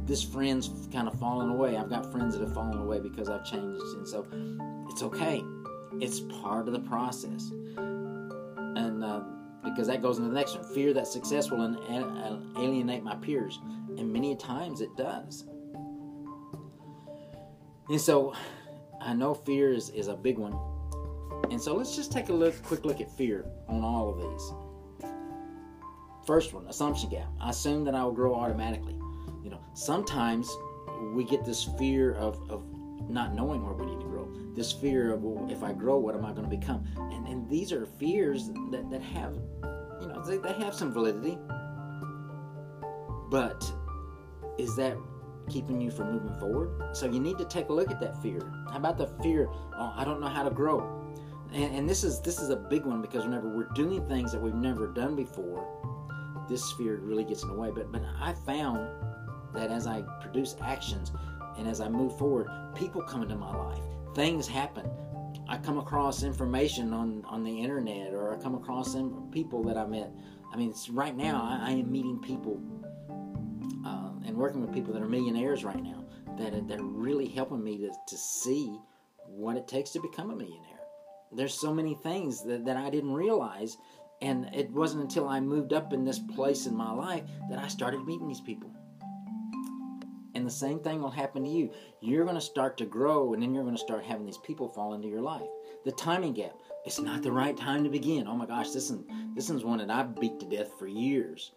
this 0.05 0.23
friend's 0.23 0.69
kind 0.93 1.09
of 1.09 1.19
fallen 1.19 1.49
away. 1.49 1.75
I've 1.75 1.89
got 1.89 2.09
friends 2.13 2.37
that 2.37 2.45
have 2.45 2.53
fallen 2.53 2.77
away 2.77 2.99
because 2.99 3.27
I've 3.27 3.43
changed, 3.43 3.81
and 3.97 4.07
so 4.07 4.25
it's 4.89 5.03
okay. 5.03 5.43
It's 5.99 6.21
part 6.41 6.67
of 6.67 6.73
the 6.73 6.79
process, 6.79 7.51
and 7.75 9.03
uh, 9.03 9.21
because 9.65 9.87
that 9.87 10.01
goes 10.01 10.17
into 10.17 10.29
the 10.29 10.35
next 10.35 10.55
one: 10.55 10.63
fear 10.73 10.93
that 10.93 11.07
success 11.07 11.51
will 11.51 11.61
alienate 12.57 13.03
my 13.03 13.15
peers, 13.15 13.59
and 13.97 14.11
many 14.13 14.35
times 14.37 14.79
it 14.79 14.95
does. 14.95 15.45
And 17.89 17.99
so, 17.99 18.33
I 19.01 19.13
know 19.13 19.33
fear 19.33 19.73
is, 19.73 19.89
is 19.89 20.07
a 20.07 20.15
big 20.15 20.37
one 20.37 20.57
and 21.51 21.61
so 21.61 21.75
let's 21.75 21.95
just 21.95 22.11
take 22.11 22.29
a 22.29 22.33
look, 22.33 22.61
quick 22.63 22.85
look 22.85 23.01
at 23.01 23.11
fear 23.11 23.45
on 23.67 23.83
all 23.83 24.09
of 24.09 24.17
these. 24.17 24.53
First 26.25 26.53
one, 26.53 26.65
assumption 26.67 27.09
gap. 27.09 27.27
I 27.39 27.51
assume 27.51 27.83
that 27.85 27.93
I 27.93 28.03
will 28.03 28.11
grow 28.11 28.33
automatically. 28.33 28.95
You 29.43 29.51
know, 29.51 29.59
sometimes 29.73 30.49
we 31.13 31.23
get 31.23 31.45
this 31.45 31.63
fear 31.77 32.13
of, 32.15 32.39
of 32.49 32.63
not 33.09 33.35
knowing 33.35 33.63
where 33.63 33.73
we 33.73 33.85
need 33.85 33.99
to. 33.99 34.04
This 34.55 34.71
fear 34.71 35.13
of, 35.13 35.23
well, 35.23 35.49
if 35.51 35.63
I 35.63 35.73
grow, 35.73 35.97
what 35.97 36.15
am 36.15 36.25
I 36.25 36.31
going 36.31 36.49
to 36.49 36.55
become? 36.55 36.85
And, 36.95 37.27
and 37.27 37.49
these 37.49 37.71
are 37.71 37.85
fears 37.85 38.47
that, 38.71 38.89
that 38.89 39.01
have, 39.01 39.33
you 40.01 40.07
know, 40.07 40.23
they, 40.25 40.37
they 40.37 40.53
have 40.53 40.73
some 40.73 40.93
validity. 40.93 41.37
But 43.29 43.69
is 44.57 44.75
that 44.77 44.97
keeping 45.49 45.81
you 45.81 45.91
from 45.91 46.13
moving 46.13 46.39
forward? 46.39 46.95
So 46.95 47.05
you 47.05 47.19
need 47.19 47.37
to 47.37 47.45
take 47.45 47.69
a 47.69 47.73
look 47.73 47.91
at 47.91 47.99
that 47.99 48.21
fear. 48.21 48.39
How 48.71 48.77
about 48.77 48.97
the 48.97 49.07
fear, 49.21 49.49
oh, 49.77 49.93
I 49.95 50.05
don't 50.05 50.21
know 50.21 50.27
how 50.27 50.43
to 50.43 50.51
grow? 50.51 51.05
and, 51.55 51.75
and 51.75 51.89
this 51.89 52.03
is 52.03 52.19
this 52.19 52.39
is 52.39 52.49
a 52.49 52.55
big 52.55 52.85
one 52.85 53.01
because 53.01 53.23
whenever 53.23 53.47
we're 53.47 53.69
doing 53.73 54.05
things 54.07 54.31
that 54.31 54.41
we've 54.41 54.53
never 54.55 54.87
done 54.87 55.15
before, 55.15 55.65
this 56.49 56.71
fear 56.73 56.97
really 56.97 57.23
gets 57.23 57.43
in 57.43 57.49
the 57.49 57.55
way. 57.55 57.71
But 57.73 57.91
but 57.91 58.03
I 58.19 58.33
found 58.45 58.89
that 59.53 59.71
as 59.71 59.87
I 59.87 60.01
produce 60.21 60.55
actions 60.61 61.11
and 61.57 61.67
as 61.67 61.79
I 61.79 61.87
move 61.87 62.17
forward, 62.17 62.47
people 62.75 63.01
come 63.01 63.23
into 63.23 63.35
my 63.35 63.55
life. 63.55 63.83
Things 64.15 64.47
happen. 64.47 64.89
I 65.47 65.57
come 65.57 65.77
across 65.77 66.23
information 66.23 66.93
on, 66.93 67.23
on 67.25 67.43
the 67.43 67.61
internet 67.61 68.13
or 68.13 68.33
I 68.33 68.41
come 68.41 68.55
across 68.55 68.95
people 69.31 69.63
that 69.65 69.77
I 69.77 69.85
met. 69.85 70.11
I 70.51 70.57
mean, 70.57 70.73
right 70.91 71.15
now 71.15 71.43
I, 71.43 71.69
I 71.69 71.71
am 71.73 71.91
meeting 71.91 72.19
people 72.19 72.59
uh, 73.85 74.11
and 74.25 74.35
working 74.35 74.61
with 74.61 74.73
people 74.73 74.93
that 74.93 75.03
are 75.03 75.07
millionaires 75.07 75.63
right 75.63 75.83
now 75.83 76.03
that 76.39 76.53
are, 76.53 76.61
that 76.61 76.79
are 76.79 76.83
really 76.83 77.27
helping 77.27 77.63
me 77.63 77.77
to, 77.77 77.91
to 78.07 78.17
see 78.17 78.79
what 79.27 79.57
it 79.57 79.67
takes 79.67 79.91
to 79.91 79.99
become 79.99 80.31
a 80.31 80.35
millionaire 80.35 80.75
there's 81.35 81.53
so 81.53 81.73
many 81.73 81.95
things 81.95 82.43
that, 82.43 82.65
that 82.65 82.77
I 82.77 82.89
didn't 82.89 83.13
realize. 83.13 83.77
And 84.21 84.49
it 84.53 84.71
wasn't 84.71 85.03
until 85.03 85.27
I 85.27 85.39
moved 85.39 85.73
up 85.73 85.93
in 85.93 86.05
this 86.05 86.19
place 86.19 86.65
in 86.65 86.75
my 86.75 86.91
life 86.91 87.23
that 87.49 87.59
I 87.59 87.67
started 87.67 88.05
meeting 88.05 88.27
these 88.27 88.41
people. 88.41 88.71
The 90.45 90.51
same 90.51 90.79
thing 90.79 91.01
will 91.01 91.09
happen 91.09 91.43
to 91.43 91.49
you. 91.49 91.71
You're 92.01 92.23
going 92.23 92.35
to 92.35 92.41
start 92.41 92.77
to 92.77 92.85
grow, 92.85 93.33
and 93.33 93.41
then 93.41 93.53
you're 93.53 93.63
going 93.63 93.75
to 93.75 93.81
start 93.81 94.03
having 94.03 94.25
these 94.25 94.37
people 94.37 94.69
fall 94.69 94.93
into 94.93 95.07
your 95.07 95.21
life. 95.21 95.49
The 95.83 95.91
timing 95.91 96.33
gap. 96.33 96.53
It's 96.85 96.99
not 96.99 97.23
the 97.23 97.31
right 97.31 97.57
time 97.57 97.83
to 97.83 97.89
begin. 97.89 98.27
Oh 98.27 98.35
my 98.35 98.45
gosh, 98.45 98.69
this 98.69 98.91
is 98.91 99.01
this 99.35 99.49
is 99.49 99.63
one 99.63 99.79
that 99.79 99.89
I've 99.89 100.19
beat 100.19 100.39
to 100.39 100.45
death 100.45 100.77
for 100.77 100.87
years. 100.87 101.51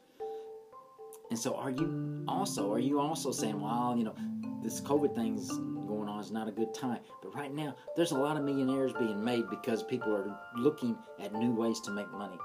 And 1.30 1.38
so, 1.38 1.54
are 1.54 1.70
you 1.70 2.24
also 2.26 2.72
are 2.72 2.78
you 2.78 2.98
also 2.98 3.30
saying, 3.30 3.60
well, 3.60 3.94
you 3.96 4.04
know, 4.04 4.14
this 4.62 4.80
COVID 4.80 5.14
thing's 5.14 5.50
going 5.86 6.08
on 6.08 6.20
is 6.20 6.30
not 6.30 6.48
a 6.48 6.52
good 6.52 6.72
time. 6.72 7.00
But 7.22 7.34
right 7.34 7.52
now, 7.52 7.76
there's 7.94 8.12
a 8.12 8.18
lot 8.18 8.36
of 8.36 8.44
millionaires 8.44 8.92
being 8.94 9.22
made 9.22 9.50
because 9.50 9.82
people 9.82 10.14
are 10.14 10.34
looking 10.56 10.96
at 11.20 11.34
new 11.34 11.52
ways 11.52 11.80
to 11.80 11.90
make 11.90 12.10
money. 12.12 12.38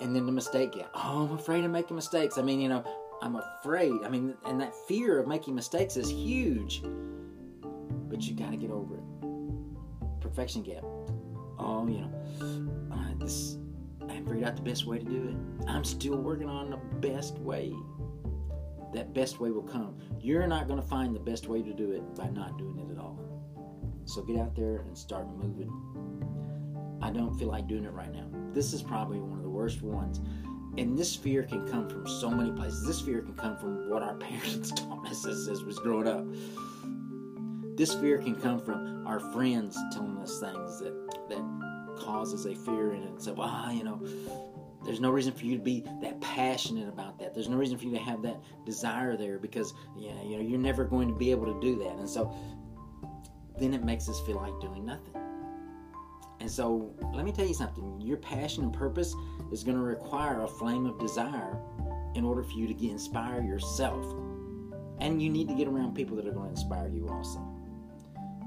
And 0.00 0.16
then 0.16 0.26
the 0.26 0.32
mistake 0.32 0.72
gap. 0.72 0.90
Oh, 0.94 1.28
I'm 1.28 1.34
afraid 1.36 1.64
of 1.64 1.70
making 1.70 1.94
mistakes. 1.94 2.36
I 2.36 2.42
mean, 2.42 2.60
you 2.60 2.68
know, 2.68 2.84
I'm 3.22 3.36
afraid. 3.36 3.92
I 4.04 4.08
mean, 4.08 4.34
and 4.44 4.60
that 4.60 4.74
fear 4.88 5.20
of 5.20 5.28
making 5.28 5.54
mistakes 5.54 5.96
is 5.96 6.10
huge. 6.10 6.82
But 6.82 8.22
you 8.22 8.34
got 8.34 8.50
to 8.50 8.56
get 8.56 8.70
over 8.70 8.96
it. 8.96 10.20
Perfection 10.20 10.62
gap. 10.62 10.82
Oh, 11.58 11.86
you 11.86 12.00
know, 12.00 12.92
uh, 12.92 13.24
this. 13.24 13.58
I 14.02 14.14
haven't 14.14 14.26
figured 14.26 14.44
out 14.44 14.56
the 14.56 14.62
best 14.62 14.86
way 14.86 14.98
to 14.98 15.04
do 15.04 15.28
it. 15.28 15.68
I'm 15.68 15.84
still 15.84 16.16
working 16.16 16.48
on 16.48 16.70
the 16.70 16.76
best 16.76 17.38
way 17.38 17.72
that 18.92 19.14
best 19.14 19.40
way 19.40 19.50
will 19.50 19.62
come. 19.62 19.96
You're 20.20 20.46
not 20.46 20.68
going 20.68 20.80
to 20.80 20.86
find 20.86 21.14
the 21.14 21.20
best 21.20 21.48
way 21.48 21.62
to 21.62 21.72
do 21.72 21.92
it 21.92 22.14
by 22.14 22.28
not 22.28 22.58
doing 22.58 22.78
it 22.78 22.92
at 22.92 22.98
all. 22.98 23.18
So 24.04 24.22
get 24.22 24.38
out 24.38 24.54
there 24.54 24.80
and 24.80 24.96
start 24.96 25.26
moving. 25.36 25.72
I 27.00 27.10
don't 27.10 27.34
feel 27.38 27.48
like 27.48 27.66
doing 27.66 27.84
it 27.84 27.92
right 27.92 28.12
now. 28.12 28.26
This 28.52 28.72
is 28.72 28.82
probably 28.82 29.18
one 29.18 29.38
of 29.38 29.42
the 29.42 29.50
worst 29.50 29.82
ones. 29.82 30.20
And 30.78 30.96
this 30.98 31.14
fear 31.14 31.42
can 31.42 31.68
come 31.68 31.88
from 31.88 32.06
so 32.06 32.30
many 32.30 32.50
places. 32.52 32.86
This 32.86 33.00
fear 33.00 33.20
can 33.20 33.34
come 33.34 33.56
from 33.58 33.90
what 33.90 34.02
our 34.02 34.14
parents 34.30 34.70
taught 34.72 35.06
us 35.06 35.26
as, 35.26 35.48
as 35.48 35.62
was 35.62 35.78
growing 35.78 36.08
up. 36.08 36.24
This 37.76 37.94
fear 37.94 38.18
can 38.18 38.36
come 38.36 38.60
from 38.60 39.06
our 39.06 39.20
friends 39.20 39.78
telling 39.92 40.18
us 40.18 40.40
things 40.40 40.78
that 40.80 41.28
that 41.28 41.96
causes 41.98 42.46
a 42.46 42.54
fear 42.54 42.92
in 42.94 43.02
it. 43.02 43.20
So, 43.20 43.34
ah, 43.38 43.70
you 43.70 43.84
know, 43.84 44.00
there's 44.84 45.00
no 45.00 45.10
reason 45.10 45.32
for 45.32 45.44
you 45.44 45.56
to 45.56 45.62
be 45.62 45.84
that 46.00 46.20
passionate 46.20 46.88
about 46.88 47.18
that. 47.18 47.34
There's 47.34 47.48
no 47.48 47.56
reason 47.56 47.78
for 47.78 47.84
you 47.84 47.92
to 47.92 47.98
have 47.98 48.22
that 48.22 48.40
desire 48.66 49.16
there 49.16 49.38
because 49.38 49.74
yeah, 49.96 50.20
you 50.22 50.36
know 50.36 50.42
you're 50.42 50.58
never 50.58 50.84
going 50.84 51.08
to 51.08 51.14
be 51.14 51.30
able 51.30 51.46
to 51.46 51.60
do 51.60 51.78
that. 51.84 51.96
And 51.96 52.08
so 52.08 52.34
then 53.58 53.74
it 53.74 53.84
makes 53.84 54.08
us 54.08 54.20
feel 54.20 54.36
like 54.36 54.58
doing 54.60 54.84
nothing. 54.84 55.21
And 56.42 56.50
so 56.50 56.92
let 57.14 57.24
me 57.24 57.30
tell 57.30 57.46
you 57.46 57.54
something. 57.54 58.00
Your 58.00 58.16
passion 58.16 58.64
and 58.64 58.72
purpose 58.72 59.14
is 59.52 59.62
going 59.62 59.76
to 59.76 59.82
require 59.84 60.42
a 60.42 60.48
flame 60.48 60.86
of 60.86 60.98
desire 60.98 61.56
in 62.16 62.24
order 62.24 62.42
for 62.42 62.50
you 62.50 62.66
to 62.66 62.74
get 62.74 62.90
inspire 62.90 63.40
yourself. 63.44 64.04
And 64.98 65.22
you 65.22 65.30
need 65.30 65.46
to 65.50 65.54
get 65.54 65.68
around 65.68 65.94
people 65.94 66.16
that 66.16 66.26
are 66.26 66.32
going 66.32 66.46
to 66.46 66.50
inspire 66.50 66.88
you 66.88 67.08
also. 67.08 67.38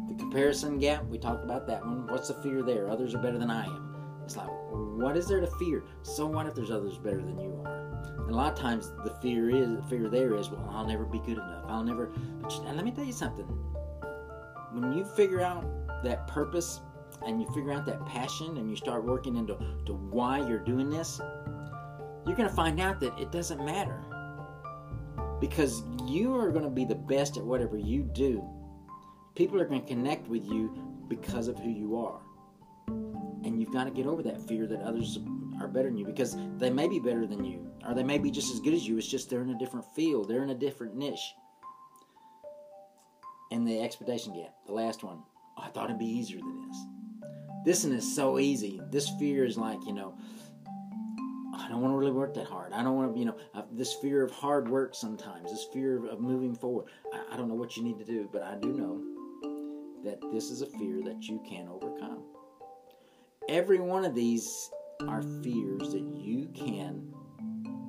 The 0.10 0.16
comparison 0.16 0.78
gap, 0.78 1.06
we 1.06 1.18
talked 1.18 1.46
about 1.46 1.68
that 1.68 1.86
one. 1.86 2.06
What's 2.08 2.28
the 2.28 2.34
fear 2.34 2.64
there? 2.64 2.90
Others 2.90 3.16
are 3.16 3.20
better 3.20 3.38
than 3.38 3.50
I 3.50 3.66
am. 3.66 3.96
It's 4.25 4.36
like, 4.36 4.50
what 4.72 5.16
is 5.16 5.30
there 5.30 5.40
to 5.40 5.48
fear? 5.58 5.86
So 6.02 6.25
what 6.25 6.48
if 6.48 6.54
there's 6.54 6.72
others 6.72 6.98
better 6.98 7.22
than 7.22 7.40
you 7.40 7.62
are? 7.64 7.94
And 8.18 8.30
a 8.30 8.36
lot 8.36 8.52
of 8.52 8.60
times 8.60 8.92
the 9.06 9.16
fear 9.22 9.50
is 9.50 9.70
the 9.70 9.84
fear 9.84 10.10
there 10.10 10.36
is, 10.36 10.50
well, 10.50 10.70
I'll 10.70 10.86
never 10.86 11.06
be 11.06 11.20
good 11.20 11.38
enough. 11.38 11.64
I'll 11.70 11.84
never. 11.84 12.08
But 12.42 12.52
you, 12.52 12.62
let 12.64 12.84
me 12.84 12.92
tell 12.92 13.06
you 13.06 13.14
something. 13.14 13.46
When 14.74 14.92
you 14.92 15.06
figure 15.06 15.40
out 15.40 15.64
that 16.04 16.28
purpose 16.28 16.82
and 17.25 17.41
you 17.41 17.48
figure 17.50 17.72
out 17.72 17.86
that 17.86 18.05
passion 18.05 18.57
and 18.57 18.69
you 18.69 18.75
start 18.75 19.03
working 19.03 19.36
into 19.36 19.57
to 19.86 19.93
why 19.93 20.39
you're 20.39 20.60
doing 20.60 20.89
this, 20.89 21.19
you're 22.25 22.36
going 22.36 22.50
to 22.50 22.55
find 22.55 22.79
out 22.79 23.00
that 23.00 23.17
it 23.19 23.31
doesn't 23.31 23.63
matter. 23.63 24.03
Because 25.39 25.84
you 26.05 26.36
are 26.36 26.51
going 26.51 26.63
to 26.63 26.72
be 26.72 26.86
the 26.86 26.95
best 26.95 27.38
at 27.38 27.43
whatever 27.43 27.77
you 27.77 28.03
do. 28.03 28.43
People 29.36 29.60
are 29.60 29.65
going 29.65 29.81
to 29.81 29.88
connect 29.88 30.27
with 30.27 30.45
you 30.45 30.72
because 31.07 31.48
of 31.48 31.60
who 31.60 31.69
you 31.69 31.98
are. 31.98 32.22
And 32.88 33.60
you've 33.60 33.74
got 33.74 33.84
to 33.84 33.91
get 33.91 34.07
over 34.07 34.24
that 34.24 34.41
fear 34.48 34.65
that 34.67 34.81
others 34.81 35.19
are 35.60 35.67
better 35.67 35.89
than 35.89 35.98
you 35.98 36.05
because 36.05 36.36
they 36.57 36.69
may 36.69 36.88
be 36.88 37.00
better 37.00 37.25
than 37.25 37.43
you 37.43 37.65
or 37.88 37.93
they 37.93 38.03
may 38.03 38.17
be 38.17 38.31
just 38.31 38.53
as 38.53 38.60
good 38.60 38.74
as 38.74 38.88
you 38.88 38.98
it's 38.98 39.07
just 39.07 39.29
they're 39.29 39.41
in 39.41 39.51
a 39.51 39.57
different 39.57 39.86
field 39.93 40.27
they're 40.27 40.43
in 40.43 40.50
a 40.50 40.55
different 40.55 40.95
niche. 40.95 41.34
And 43.51 43.67
the 43.67 43.81
expectation 43.81 44.34
gap 44.34 44.53
the 44.65 44.74
last 44.74 45.03
one 45.03 45.19
oh, 45.57 45.63
i 45.63 45.69
thought 45.69 45.86
it'd 45.86 46.00
be 46.00 46.05
easier 46.05 46.39
than 46.39 46.67
this 46.67 46.77
this 47.65 47.84
one 47.84 47.93
is 47.93 48.15
so 48.15 48.39
easy 48.39 48.79
this 48.91 49.10
fear 49.19 49.43
is 49.45 49.57
like 49.57 49.79
you 49.86 49.93
know 49.93 50.15
I 51.57 51.69
don't 51.69 51.81
want 51.81 51.93
to 51.93 51.98
really 51.98 52.12
work 52.12 52.34
that 52.36 52.45
hard. 52.45 52.74
I 52.74 52.84
don't 52.84 52.95
want 52.95 53.13
to, 53.13 53.19
you 53.19 53.25
know, 53.25 53.38
uh, 53.55 53.63
this 53.72 53.93
fear 53.93 54.24
of 54.24 54.29
hard 54.29 54.69
work 54.69 54.93
sometimes, 54.93 55.50
this 55.50 55.65
fear 55.74 56.05
of 56.05 56.19
moving 56.19 56.53
forward. 56.53 56.86
I, 57.12 57.34
I 57.34 57.38
don't 57.38 57.48
know 57.48 57.55
what 57.55 57.75
you 57.75 57.84
need 57.84 57.98
to 57.98 58.05
do, 58.05 58.29
but 58.31 58.43
I 58.43 58.55
do 58.55 58.74
know 58.74 59.01
that 60.03 60.19
this 60.31 60.51
is 60.51 60.62
a 60.62 60.67
fear 60.67 61.01
that 61.03 61.24
you 61.27 61.41
can 61.48 61.67
overcome. 61.67 62.24
Every 63.50 63.79
one 63.79 64.05
of 64.05 64.13
these 64.13 64.69
are 65.07 65.22
fears 65.22 65.91
that 65.91 66.03
you 66.15 66.50
can 66.53 67.13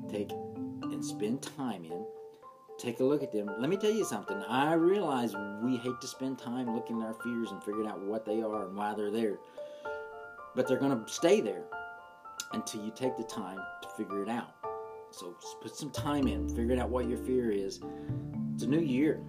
take 0.09 0.31
and 0.83 1.05
spend 1.05 1.43
time 1.43 1.85
in. 1.85 2.07
Take 2.79 3.01
a 3.01 3.05
look 3.05 3.23
at 3.23 3.33
them. 3.33 3.51
Let 3.59 3.71
me 3.71 3.77
tell 3.77 3.91
you 3.91 4.05
something. 4.05 4.37
I 4.49 4.75
realize 4.75 5.35
we 5.63 5.77
hate 5.77 6.01
to 6.01 6.07
spend 6.07 6.39
time 6.39 6.75
looking 6.75 7.01
at 7.01 7.09
our 7.09 7.15
fears 7.15 7.51
and 7.51 7.63
figuring 7.63 7.89
out 7.89 8.01
what 8.01 8.25
they 8.25 8.43
are 8.43 8.67
and 8.67 8.77
why 8.77 8.95
they're 8.95 9.11
there. 9.11 9.39
But 10.57 10.67
they're 10.67 10.79
going 10.79 11.05
to 11.05 11.13
stay 11.13 11.41
there 11.41 11.65
until 12.53 12.83
you 12.83 12.91
take 12.91 13.17
the 13.17 13.25
time 13.25 13.59
to 13.83 13.89
figure 13.91 14.23
it 14.23 14.29
out. 14.29 14.55
So 15.11 15.37
put 15.61 15.77
some 15.77 15.91
time 15.91 16.27
in, 16.27 16.49
figuring 16.49 16.81
out 16.81 16.89
what 16.89 17.09
your 17.09 17.19
fear 17.19 17.51
is. 17.51 17.81
It's 18.55 18.63
a 18.63 18.67
new 18.67 18.81
year. 18.81 19.21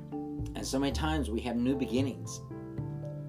And 0.55 0.65
so 0.65 0.79
many 0.79 0.93
times 0.93 1.29
we 1.29 1.41
have 1.41 1.57
new 1.57 1.75
beginnings. 1.75 2.41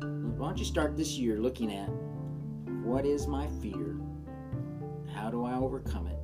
Why 0.00 0.48
don't 0.48 0.58
you 0.58 0.64
start 0.64 0.96
this 0.96 1.18
year 1.18 1.40
looking 1.40 1.74
at 1.74 1.88
what 2.84 3.04
is 3.04 3.26
my 3.26 3.48
fear? 3.60 3.96
How 5.12 5.28
do 5.30 5.44
I 5.44 5.56
overcome 5.56 6.06
it? 6.06 6.18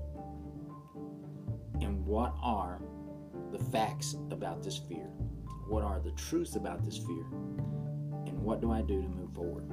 And 1.84 2.06
what 2.06 2.34
are 2.40 2.80
the 3.50 3.58
facts 3.58 4.14
about 4.30 4.62
this 4.62 4.78
fear? 4.78 5.10
What 5.68 5.82
are 5.82 6.00
the 6.00 6.12
truths 6.12 6.54
about 6.54 6.84
this 6.84 6.98
fear? 6.98 7.24
And 8.26 8.40
what 8.40 8.60
do 8.60 8.70
I 8.70 8.82
do 8.82 9.02
to 9.02 9.08
move 9.08 9.34
forward? 9.34 9.68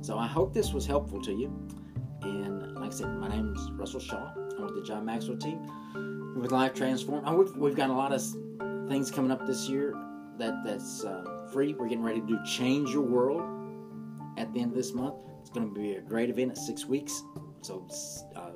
So 0.00 0.18
I 0.18 0.26
hope 0.26 0.54
this 0.54 0.72
was 0.72 0.86
helpful 0.86 1.20
to 1.22 1.32
you. 1.32 1.52
And 2.22 2.74
like 2.76 2.92
I 2.92 2.94
said, 2.94 3.08
my 3.16 3.28
name 3.28 3.54
is 3.54 3.70
Russell 3.72 4.00
Shaw. 4.00 4.32
I'm 4.36 4.64
with 4.64 4.74
the 4.74 4.82
John 4.82 5.04
Maxwell 5.04 5.36
team 5.36 6.34
with 6.40 6.52
Life 6.52 6.74
Transform. 6.74 7.24
Oh, 7.26 7.36
we've, 7.36 7.56
we've 7.56 7.76
got 7.76 7.90
a 7.90 7.92
lot 7.92 8.12
of 8.12 8.22
things 8.88 9.10
coming 9.10 9.30
up 9.30 9.46
this 9.46 9.68
year 9.68 9.94
that 10.38 10.54
that's 10.64 11.04
uh, 11.04 11.48
free. 11.52 11.74
We're 11.74 11.88
getting 11.88 12.04
ready 12.04 12.20
to 12.20 12.26
do 12.26 12.38
Change 12.44 12.90
Your 12.90 13.02
World 13.02 13.42
at 14.36 14.52
the 14.52 14.60
end 14.60 14.70
of 14.70 14.76
this 14.76 14.92
month. 14.92 15.14
It's 15.40 15.50
going 15.50 15.72
to 15.72 15.80
be 15.80 15.94
a 15.94 16.00
great 16.00 16.30
event 16.30 16.52
at 16.52 16.58
six 16.58 16.86
weeks. 16.86 17.22
So 17.62 17.86
uh, 18.36 18.50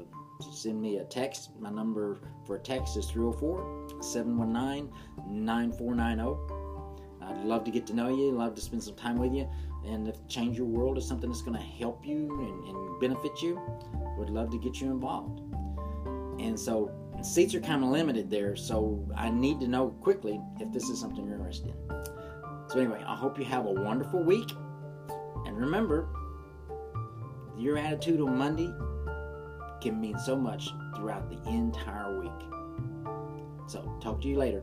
send 0.52 0.80
me 0.80 0.98
a 0.98 1.04
text. 1.04 1.50
My 1.58 1.70
number 1.70 2.20
for 2.46 2.56
a 2.56 2.60
text 2.60 2.96
is 2.96 3.06
304 3.10 4.02
719 4.02 4.92
9490. 5.28 6.62
I'd 7.24 7.44
love 7.44 7.64
to 7.64 7.70
get 7.70 7.86
to 7.88 7.94
know 7.94 8.08
you, 8.08 8.32
love 8.32 8.54
to 8.54 8.60
spend 8.60 8.82
some 8.82 8.94
time 8.94 9.18
with 9.18 9.32
you. 9.32 9.48
And 9.86 10.06
if 10.08 10.16
Change 10.28 10.56
Your 10.56 10.66
World 10.66 10.96
is 10.98 11.06
something 11.06 11.28
that's 11.28 11.42
going 11.42 11.56
to 11.56 11.62
help 11.62 12.06
you 12.06 12.28
and, 12.40 12.68
and 12.68 13.00
benefit 13.00 13.42
you, 13.42 13.60
would 14.16 14.30
love 14.30 14.50
to 14.50 14.58
get 14.58 14.80
you 14.80 14.90
involved. 14.90 15.40
And 16.40 16.58
so 16.58 16.90
seats 17.22 17.54
are 17.54 17.60
kind 17.60 17.84
of 17.84 17.90
limited 17.90 18.30
there, 18.30 18.56
so 18.56 19.04
I 19.16 19.30
need 19.30 19.60
to 19.60 19.68
know 19.68 19.88
quickly 20.00 20.40
if 20.60 20.72
this 20.72 20.88
is 20.88 21.00
something 21.00 21.24
you're 21.24 21.36
interested 21.36 21.68
in. 21.68 22.02
So, 22.68 22.78
anyway, 22.78 23.02
I 23.06 23.14
hope 23.14 23.38
you 23.38 23.44
have 23.44 23.66
a 23.66 23.72
wonderful 23.72 24.22
week. 24.22 24.50
And 25.46 25.56
remember, 25.56 26.08
your 27.58 27.76
attitude 27.76 28.20
on 28.20 28.38
Monday 28.38 28.72
can 29.82 30.00
mean 30.00 30.18
so 30.18 30.36
much 30.36 30.70
throughout 30.96 31.28
the 31.28 31.50
entire 31.50 32.18
week. 32.18 32.30
So, 33.66 33.98
talk 34.00 34.20
to 34.22 34.28
you 34.28 34.38
later. 34.38 34.62